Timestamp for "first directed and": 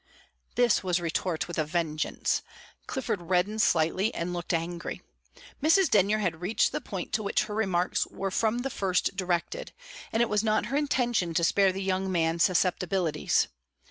8.71-10.23